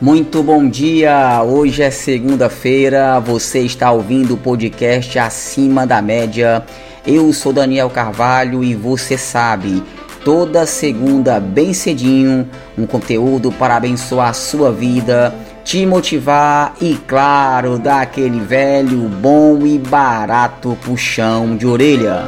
[0.00, 1.42] Muito bom dia!
[1.42, 6.64] Hoje é segunda-feira, você está ouvindo o podcast Acima da Média.
[7.04, 9.82] Eu sou Daniel Carvalho e você sabe,
[10.24, 12.48] toda segunda, bem cedinho,
[12.78, 15.34] um conteúdo para abençoar a sua vida,
[15.64, 22.24] te motivar e, claro, dar aquele velho, bom e barato puxão de orelha.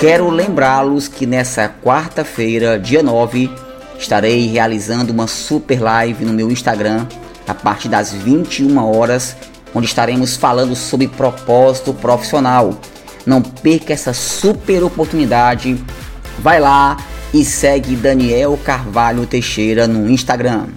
[0.00, 3.50] Quero lembrá-los que nessa quarta-feira, dia 9,
[3.98, 7.06] estarei realizando uma super live no meu Instagram
[7.46, 9.36] a partir das 21 horas,
[9.74, 12.80] onde estaremos falando sobre propósito profissional.
[13.26, 15.78] Não perca essa super oportunidade.
[16.38, 16.96] Vai lá
[17.34, 20.68] e segue Daniel Carvalho Teixeira no Instagram.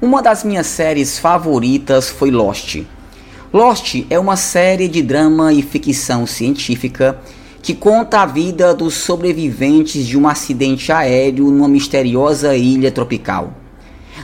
[0.00, 2.84] Uma das minhas séries favoritas foi Lost.
[3.54, 7.20] Lost é uma série de drama e ficção científica
[7.62, 13.52] que conta a vida dos sobreviventes de um acidente aéreo numa misteriosa ilha tropical.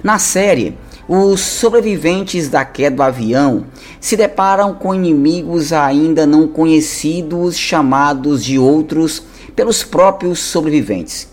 [0.03, 0.77] Na série,
[1.09, 3.67] os sobreviventes da queda do avião
[4.01, 9.23] se deparam com inimigos ainda não conhecidos, chamados de outros
[9.55, 11.29] pelos próprios sobreviventes.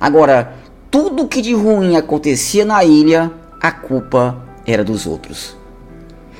[0.00, 0.54] Agora,
[0.88, 3.28] tudo que de ruim acontecia na ilha,
[3.60, 5.58] a culpa era dos outros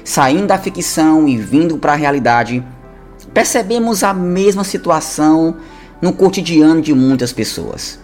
[0.05, 2.65] saindo da ficção e vindo para a realidade,
[3.33, 5.57] percebemos a mesma situação
[6.01, 7.99] no cotidiano de muitas pessoas.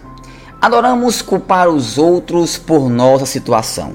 [0.61, 3.93] Adoramos culpar os outros por nossa situação.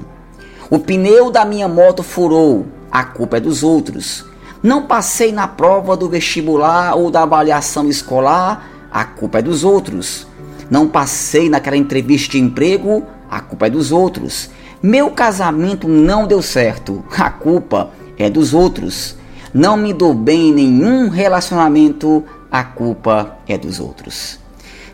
[0.69, 4.25] O pneu da minha moto furou, a culpa é dos outros.
[4.61, 10.25] Não passei na prova do vestibular ou da avaliação escolar, a culpa é dos outros.
[10.69, 14.49] Não passei naquela entrevista de emprego, a culpa é dos outros.
[14.85, 19.15] Meu casamento não deu certo, a culpa é dos outros.
[19.53, 24.37] Não me dou bem em nenhum relacionamento, a culpa é dos outros.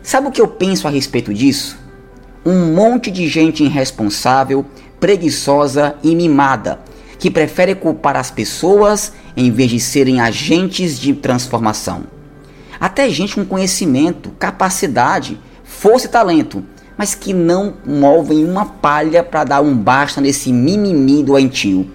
[0.00, 1.76] Sabe o que eu penso a respeito disso?
[2.46, 4.64] Um monte de gente irresponsável,
[5.00, 6.78] preguiçosa e mimada,
[7.18, 12.04] que prefere culpar as pessoas em vez de serem agentes de transformação.
[12.78, 16.64] Até gente com conhecimento, capacidade, força e talento,
[17.00, 21.90] mas que não movem uma palha para dar um basta nesse mimimi doentio.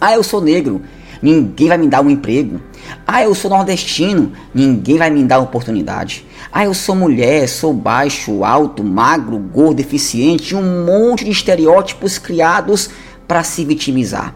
[0.00, 0.80] Ah, eu sou negro,
[1.20, 2.60] ninguém vai me dar um emprego.
[3.04, 6.24] Ah, eu sou nordestino, ninguém vai me dar oportunidade.
[6.52, 12.90] Ah, eu sou mulher, sou baixo, alto, magro, gordo, deficiente, um monte de estereótipos criados
[13.26, 14.32] para se vitimizar.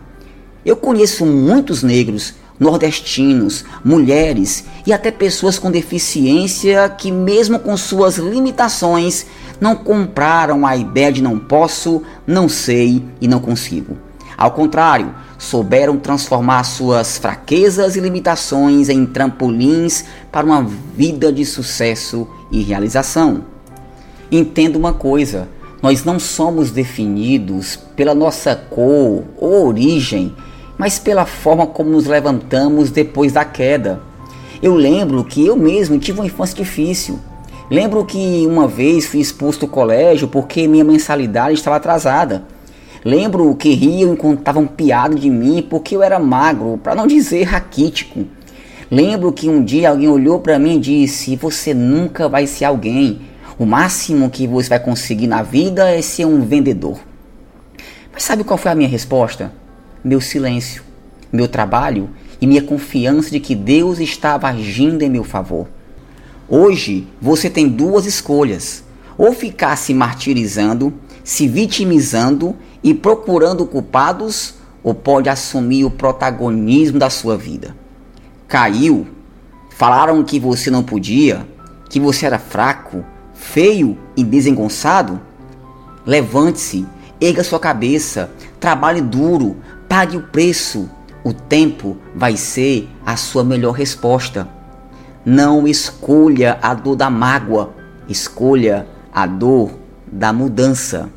[0.67, 8.17] Eu conheço muitos negros, nordestinos, mulheres e até pessoas com deficiência que, mesmo com suas
[8.17, 9.27] limitações,
[9.63, 13.97] não compraram a ideia de não posso, não sei e não consigo.
[14.37, 22.27] Ao contrário, souberam transformar suas fraquezas e limitações em trampolins para uma vida de sucesso
[22.51, 23.45] e realização.
[24.33, 25.49] Entenda uma coisa:
[25.81, 30.35] nós não somos definidos pela nossa cor ou origem,
[30.77, 34.01] mas pela forma como nos levantamos depois da queda.
[34.61, 37.21] Eu lembro que eu mesmo tive uma infância difícil.
[37.73, 42.45] Lembro que uma vez fui expulso do colégio porque minha mensalidade estava atrasada.
[43.03, 47.45] Lembro que riam e contavam piada de mim porque eu era magro, para não dizer
[47.45, 48.27] raquítico.
[48.91, 53.23] Lembro que um dia alguém olhou para mim e disse: Você nunca vai ser alguém.
[53.59, 57.01] O máximo que você vai conseguir na vida é ser um vendedor.
[58.13, 59.51] Mas sabe qual foi a minha resposta?
[60.05, 60.83] Meu silêncio,
[61.33, 65.67] meu trabalho e minha confiança de que Deus estava agindo em meu favor.
[66.55, 68.85] Hoje você tem duas escolhas:
[69.17, 70.93] ou ficar se martirizando,
[71.25, 72.55] se vitimizando
[72.85, 77.75] e procurando culpados, ou pode assumir o protagonismo da sua vida.
[78.47, 79.07] Caiu,
[79.71, 81.49] falaram que você não podia,
[81.89, 83.03] que você era fraco,
[83.33, 85.19] feio e desengonçado?
[86.05, 86.87] Levante-se,
[87.19, 88.31] erga sua cabeça,
[88.61, 89.57] trabalhe duro,
[89.89, 90.87] pague o preço.
[91.25, 94.47] O tempo vai ser a sua melhor resposta.
[95.25, 97.71] Não escolha a dor da mágoa,
[98.09, 99.71] escolha a dor
[100.05, 101.09] da mudança.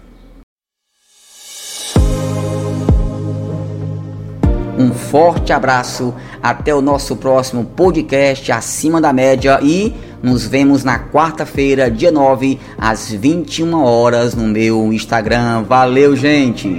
[4.77, 6.13] Um forte abraço,
[6.43, 12.59] até o nosso próximo podcast Acima da Média e nos vemos na quarta-feira, dia 9,
[12.77, 15.63] às 21 horas no meu Instagram.
[15.63, 16.77] Valeu, gente!